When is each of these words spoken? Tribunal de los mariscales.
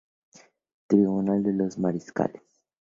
Tribunal 0.87 1.43
de 1.43 1.53
los 1.53 1.77
mariscales. 1.77 2.41